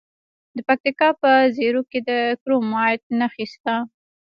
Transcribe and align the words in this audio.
د 0.55 0.57
پکتیکا 0.67 1.09
په 1.21 1.31
زیروک 1.55 1.87
کې 1.91 1.99
د 2.09 2.11
کرومایټ 2.41 3.01
نښې 3.19 3.45
شته. 3.53 3.75